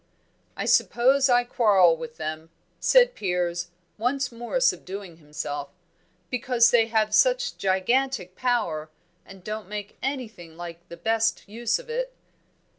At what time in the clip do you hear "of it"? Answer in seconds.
11.77-12.15